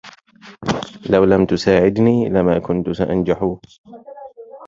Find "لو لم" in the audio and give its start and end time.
1.09-1.45